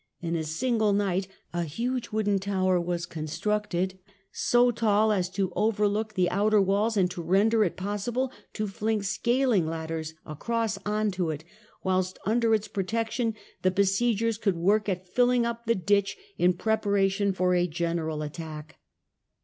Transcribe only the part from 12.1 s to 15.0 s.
under its protection the besiegers could work